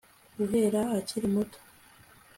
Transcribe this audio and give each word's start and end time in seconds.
Guhera 0.37 0.81
akiri 0.97 1.27
muto 1.33 1.57